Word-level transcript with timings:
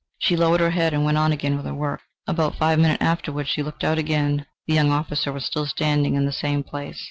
She 0.17 0.35
lowered 0.35 0.61
her 0.61 0.71
head 0.71 0.95
and 0.95 1.05
went 1.05 1.19
on 1.19 1.31
again 1.31 1.55
with 1.55 1.65
her 1.67 1.75
work. 1.75 2.01
About 2.25 2.55
five 2.55 2.79
minutes 2.79 3.03
afterwards 3.03 3.49
she 3.49 3.61
looked 3.61 3.83
out 3.83 3.99
again 3.99 4.47
the 4.65 4.73
young 4.73 4.91
officer 4.91 5.31
was 5.31 5.45
still 5.45 5.67
standing 5.67 6.15
in 6.15 6.25
the 6.25 6.31
same 6.31 6.63
place. 6.63 6.99